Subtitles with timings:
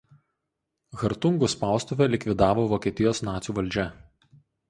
[1.01, 3.87] Hartungų spaustuvę likvidavo Vokietijos nacių valdžia.